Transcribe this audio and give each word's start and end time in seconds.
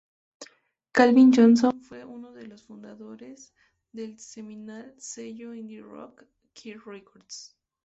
Calvin 0.95 1.31
Johnson 1.31 1.79
fue 1.83 2.03
uno 2.05 2.31
de 2.31 2.47
los 2.47 2.63
fundadores 2.63 3.53
del 3.91 4.17
seminal 4.17 4.95
sello 4.97 5.53
indie-rock 5.53 6.23
"K 6.55 6.69
Records. 6.83 7.55